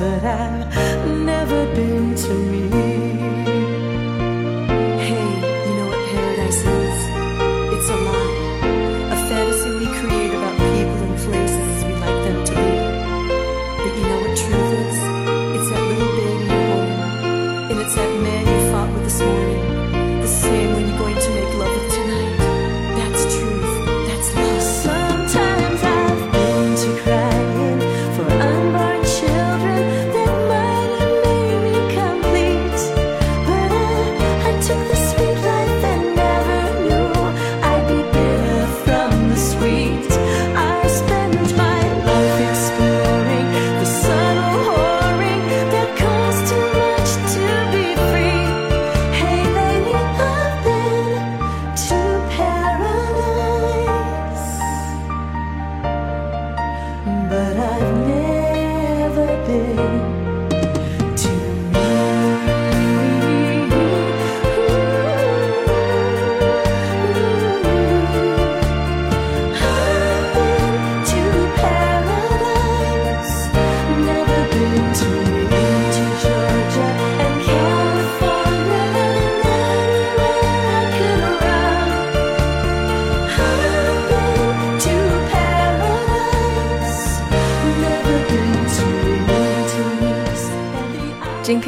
[0.00, 0.87] 今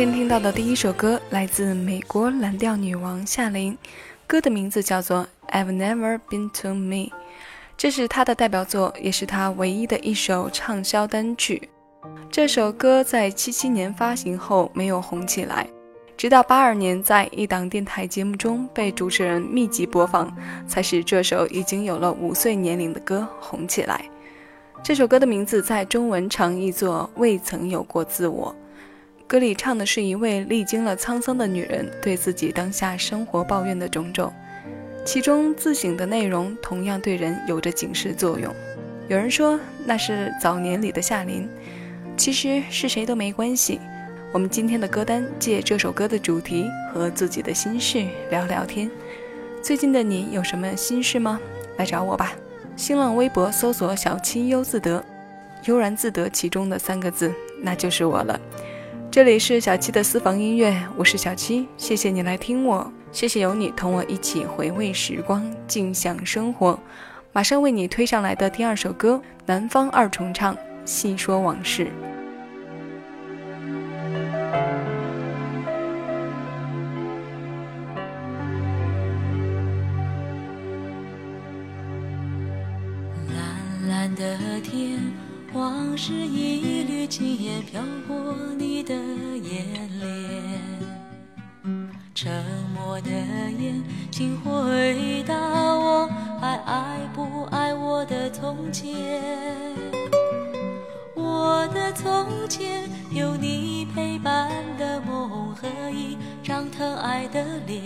[0.01, 3.77] 今天听到的第一首歌来自美国蓝调女王夏琳，
[4.27, 6.97] 歌的名字叫做《I've Never Been to Me》，
[7.77, 11.69] 这是她的代表作，也是她唯一的一首畅销单曲。
[12.31, 15.67] 这首歌在七七年发行后没有红起来，
[16.17, 20.35] 直到八二年在一档电台节目中被主持人密集播放，
[20.67, 24.03] 才使这首已经有了五岁年龄的歌红起来。
[24.83, 28.57] 这首歌的名字在中文常译作《未曾有过自我》。
[29.31, 34.33] 歌里唱的是一位历经了沧桑的女人对自己当下生活抱怨的种种，
[35.05, 38.53] 其中自省的内容同样对人有着警示作用。
[39.07, 41.49] 有人说那是早年里的夏琳，
[42.17, 43.79] 其实是谁都没关系。
[44.33, 48.91] 我们今天的歌单借这首歌的主题和自己的心事聊聊天。
[49.63, 51.41] 最近的你有什么心事吗？
[51.77, 52.33] 来找我吧。
[52.75, 55.05] 新浪微博搜索“小七悠自得”，
[55.67, 57.33] 悠然自得其中的三个字，
[57.63, 58.41] 那就是我了。
[59.11, 66.79] 这里是小七的私房音乐，我是小七，谢谢你来听我，谢谢有你同我一起回味时光，尽享生活。
[67.33, 71.89] 马上为你推上来的第二首歌，南方二重唱，细说往事。
[85.61, 89.67] 往事一缕轻烟飘过你的眼
[90.01, 90.41] 帘。
[92.15, 92.33] 沉
[92.75, 96.09] 默的眼睛回答我，
[96.41, 99.21] 还爱不爱我的从前？
[101.15, 107.85] 我的从前有你陪伴的梦和一张疼爱的脸。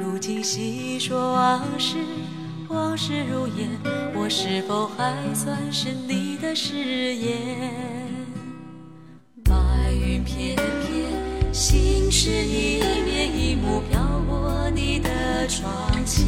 [0.00, 1.98] 如今细说往事，
[2.70, 3.68] 往事如烟，
[4.14, 7.36] 我是否还算是你的誓言？
[9.42, 9.52] 白
[9.92, 11.52] 云片片。
[11.52, 15.10] 心事一面一幕飘过你的
[15.48, 15.68] 窗
[16.06, 16.24] 前，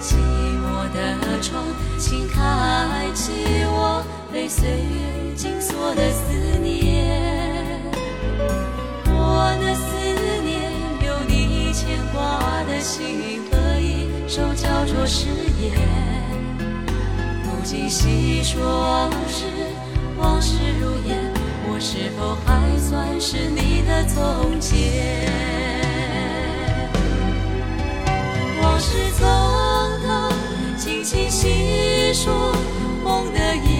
[0.00, 1.62] 寂寞的窗，
[1.98, 3.32] 请开启
[3.66, 4.02] 我
[4.32, 6.32] 被岁月紧锁的思
[6.62, 7.78] 念。
[9.06, 9.98] 我的思
[10.42, 10.72] 念，
[11.06, 13.29] 有你牵挂的心
[14.30, 15.26] 手交错誓
[15.60, 15.72] 言。
[17.42, 19.44] 如今细说往事，
[20.16, 21.18] 往事如烟。
[21.68, 25.28] 我是否还算是你的从前？
[28.62, 29.26] 往事从
[30.06, 30.32] 头，
[30.78, 32.54] 轻轻细说
[33.02, 33.79] 梦的夜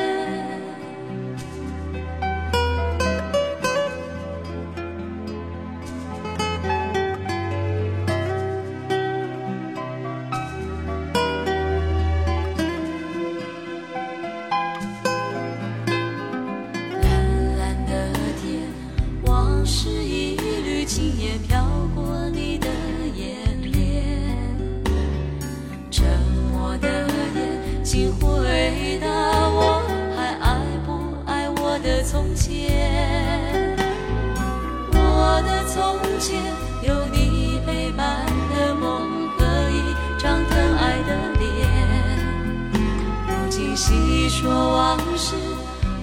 [35.73, 36.37] 从前
[36.83, 41.49] 有你陪伴的梦和一张疼爱的脸
[43.25, 45.33] 如今细说往事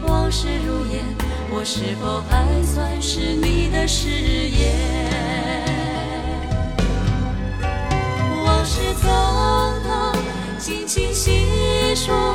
[0.07, 1.05] 往事如烟
[1.51, 4.75] 我是否还算是你的誓言
[8.47, 9.07] 往事匆
[9.85, 12.35] 匆轻轻细说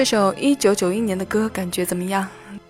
[0.00, 2.26] 这首一九九一年的歌感觉怎么样？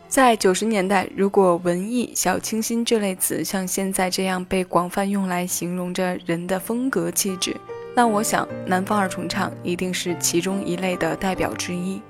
[0.08, 7.54] 在九十年代，如果文艺、小清新这类词像现在这样被广泛用来形容着人的风格气质，
[7.94, 12.02] 那我想南方二重唱一定是其中一类的代表之一。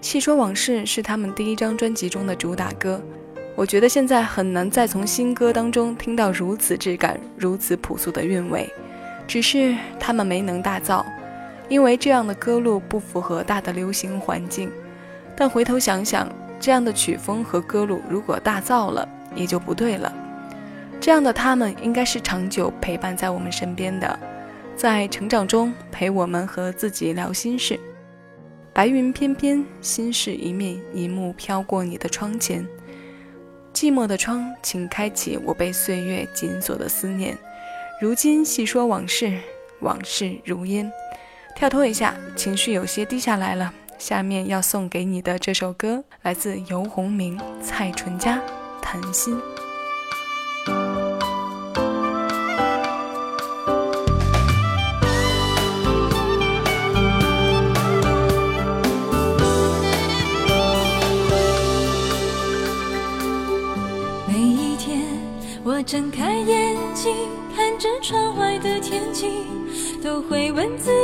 [0.00, 2.98] 细说往事是他们第一张专辑中的主打歌，
[3.54, 8.66] 我觉得现在很难再从新歌当中听到如此质感、如此朴素的韵味，
[9.28, 11.04] 只是他们没能大造，
[11.68, 14.70] 因为这样的歌路不符合大的流行环境。
[15.36, 16.28] 但回头想想。
[16.60, 20.14] 这样的曲风和歌路，如果大造了，也就不对了。
[21.00, 24.16] 这样的他们，应该是长久陪伴在我们身边的，
[24.76, 27.80] 在成长中陪我们和自己聊心事。
[28.72, 32.64] 白云翩翩，心事一面一幕飘过你的窗前。
[33.74, 37.36] 寂寞的窗，请开启我被岁月紧锁的思念。
[38.00, 39.36] 如今细说往事，
[39.80, 40.88] 往事如烟。
[41.54, 43.72] 跳脱一下，情绪有些低下来了。
[43.98, 48.36] 下面要送给你的这首歌，来自游鸿明、蔡淳佳，
[48.82, 49.36] 《谈心》。
[64.26, 65.00] 每一天，
[65.62, 67.14] 我睁开眼睛，
[67.54, 69.44] 看着窗外的天气，
[70.02, 71.01] 都会问自己：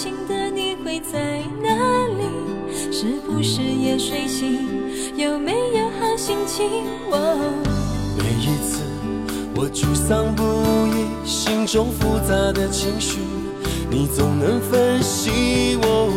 [0.00, 0.38] 最关心的。
[0.84, 2.92] 会在哪里？
[2.92, 4.66] 是不是也睡醒？
[5.16, 6.84] 有没有好心情？
[8.16, 8.80] 每一次
[9.54, 10.42] 我沮丧不
[10.96, 13.18] 已，心中复杂的情绪，
[13.90, 16.10] 你总能分析我。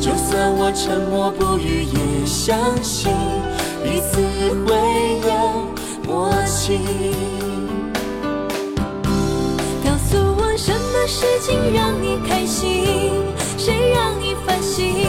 [0.00, 3.10] 就算我沉默不语，也相信
[3.82, 4.20] 彼此
[4.66, 4.74] 会
[5.26, 7.47] 有默契。
[11.08, 12.84] 事情让你开心？
[13.56, 15.06] 谁让你烦心？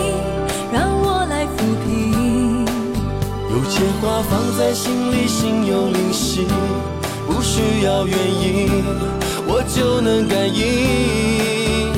[0.71, 2.65] 让我来抚平。
[3.49, 6.47] 有些话放在心里，心有灵犀，
[7.27, 8.69] 不需要原因，
[9.45, 11.91] 我就能感应。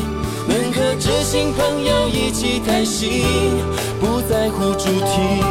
[0.48, 3.22] 能和知心朋友一起谈心，
[4.00, 5.44] 不在乎主题，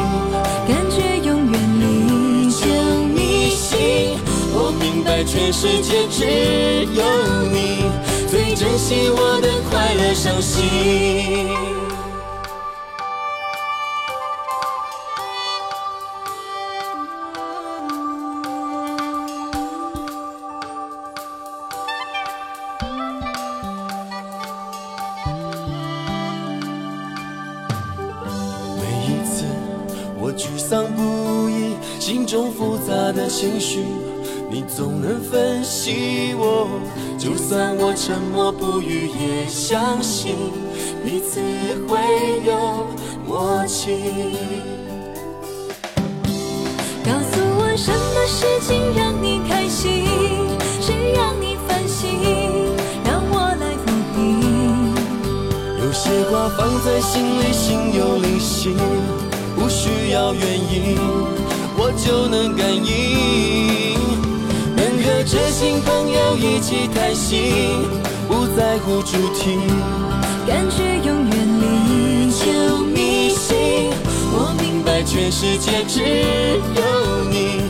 [0.66, 2.66] 感觉永远历久
[3.14, 4.18] 弥新。
[4.52, 7.04] 我明白，全世界只有
[7.52, 8.09] 你。
[8.80, 10.64] 惜我的快乐伤心。
[28.80, 29.44] 每一次
[30.18, 33.84] 我沮丧不已，心中复杂的情绪，
[34.50, 36.68] 你总能分析我。
[37.16, 40.34] 就算我沉默不语，也相信
[41.04, 41.40] 彼此
[41.86, 41.98] 会
[42.44, 42.86] 有
[43.26, 43.94] 默契。
[47.04, 50.04] 告诉我什么事情让你开心，
[50.80, 52.18] 谁让你烦心，
[53.04, 54.94] 让我来抚平。
[55.78, 58.74] 有些话放在心里，心有灵犀，
[59.54, 60.96] 不需要原因，
[61.76, 63.99] 我就能感应。
[65.20, 67.52] 和知心朋友一起谈心，
[68.26, 69.58] 不在乎主题，
[70.46, 73.90] 感觉永远历久弥新。
[74.32, 76.00] 我明白全世界只
[76.74, 77.60] 有你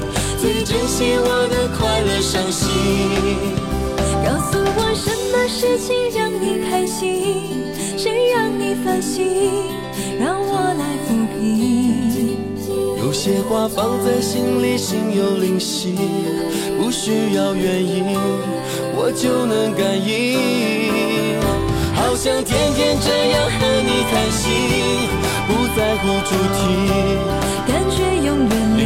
[0.41, 2.71] 最珍惜我的快乐伤心。
[4.25, 9.27] 告诉我什么事情让你开心，谁让你烦心，
[10.21, 12.39] 让我来抚平。
[13.05, 15.97] 有些话放在心里，心有灵犀。
[16.91, 18.05] 不需要原因，
[18.97, 21.31] 我就能感应。
[21.95, 24.51] 好想天天这样和你谈心，
[25.47, 26.59] 不在乎主题，
[27.69, 28.83] 感觉永远历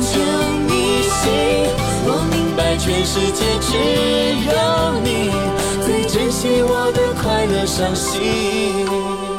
[0.00, 0.16] 久
[0.64, 1.20] 弥新。
[2.06, 3.76] 我明白全世界只
[4.48, 4.54] 有
[5.04, 5.28] 你
[5.84, 9.33] 最珍惜我的快乐伤心。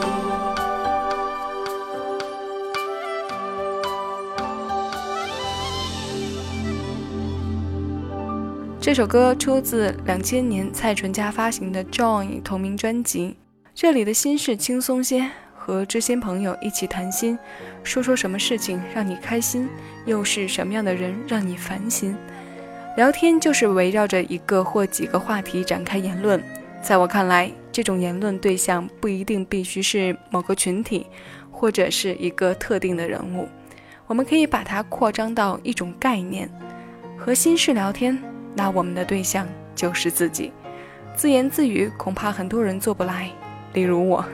[8.95, 13.35] 这首歌出自两千年蔡淳佳发行的《Joy》同名专辑。
[13.73, 17.37] 这里的心事轻松些，和知心朋友一起谈心，
[17.83, 19.67] 说说什么事情让你开心，
[20.05, 22.15] 又是什么样的人让你烦心。
[22.95, 26.41] 聊天就是围绕着一个或几个话题展开言论。
[26.81, 31.05] 在我看来，这种言论对象不一定必须是某个群体，
[31.51, 33.49] 或者是一个特定的人物。
[34.07, 36.49] 我们可以把它扩张到一种概念，
[37.17, 38.17] 和心事聊天。
[38.55, 39.45] 那我们的对象
[39.75, 40.51] 就是自己，
[41.15, 43.29] 自言自语恐怕很多人做不来，
[43.73, 44.25] 例如我。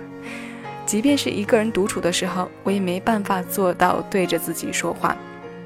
[0.86, 5.16] 即便是一个人独处的时候，我也没办法做到对着自己说话，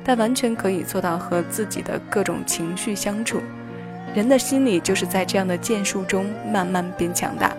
[0.03, 3.41] 但完全可以做到和自己的各种情绪相处。
[4.13, 7.53] 人的心理就是在这样的建树中慢慢变强大。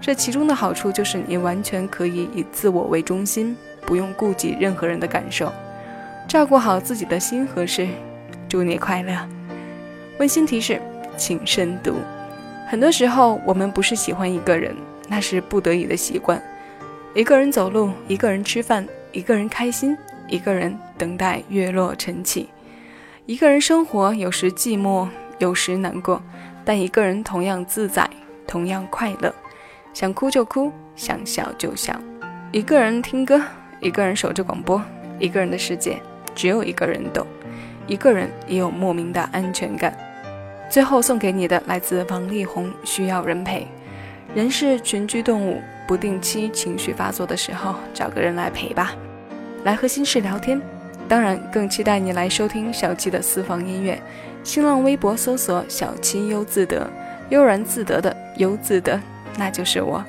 [0.00, 5.52] 这其中的好处就是你完全可以以自我为中心，不用顾及任何人的感受，
[6.28, 7.88] 照顾好自己的心和事。
[8.48, 9.41] 祝你快乐！
[10.18, 10.80] 温馨提示，
[11.16, 11.94] 请慎独。
[12.68, 14.74] 很多时候，我们不是喜欢一个人，
[15.08, 16.42] 那是不得已的习惯。
[17.14, 19.96] 一个人走路，一个人吃饭，一个人开心，
[20.28, 22.48] 一个人等待月落晨起，
[23.26, 25.06] 一个人生活，有时寂寞，
[25.38, 26.22] 有时难过，
[26.64, 28.08] 但一个人同样自在，
[28.46, 29.34] 同样快乐。
[29.92, 31.94] 想哭就哭，想笑就笑。
[32.50, 33.42] 一个人听歌，
[33.80, 34.82] 一个人守着广播，
[35.18, 36.00] 一个人的世界
[36.34, 37.26] 只有一个人懂，
[37.92, 39.94] 一个人也有莫名的安全感。
[40.70, 43.60] 最后送给你的来自王力宏，《需要人陪》。
[44.34, 48.92] 人是群居动物，不定期情绪发作的时候，找个人来陪吧，
[49.64, 50.58] 来和心事聊天。
[51.06, 54.00] 当然，更期待你来收听小七的私房音乐。
[54.42, 56.90] 新浪微博搜索“小七优自得”，
[57.28, 58.98] 悠然自得的优自得。
[59.36, 60.02] 那就是我，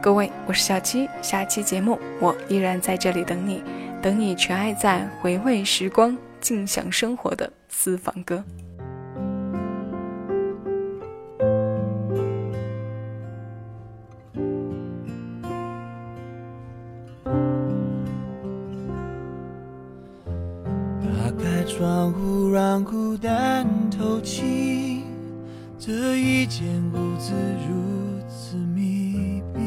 [0.00, 1.08] 各位，我是小七。
[1.20, 3.64] 下期节目我依然在这里等你，
[4.00, 8.44] 等你全爱在回味时光、静享生活的私房歌。
[21.00, 25.02] 打开窗户，让孤单透气。
[25.78, 27.32] 这一间屋子
[27.66, 27.74] 如
[28.28, 29.60] 此密闭，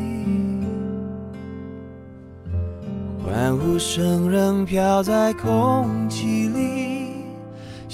[3.24, 6.37] 欢呼声仍飘在空气，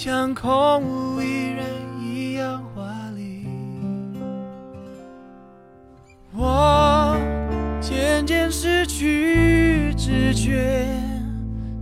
[0.05, 1.63] 像空无一人
[2.01, 2.83] 一样华
[3.15, 3.47] 丽。
[6.35, 7.15] 我
[7.79, 10.85] 渐渐失去知觉，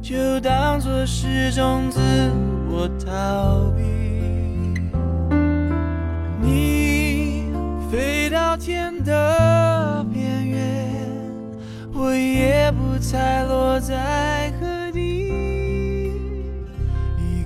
[0.03, 1.99] 就当作是种自
[2.69, 3.81] 我逃避。
[6.43, 7.51] 你
[7.91, 10.93] 飞到天的边缘，
[11.91, 14.53] 我也不猜落在。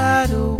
[0.00, 0.59] 现在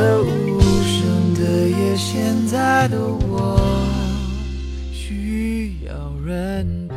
[0.00, 3.60] 这无声的夜，现在的我
[4.90, 5.92] 需要
[6.24, 6.96] 人陪。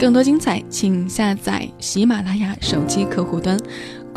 [0.00, 3.56] 更多精彩，请下载喜马拉雅手机客户端。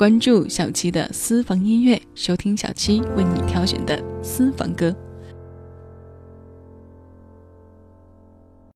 [0.02, 4.92] 关注小七的私房音乐，收听小七为你挑选的私房歌。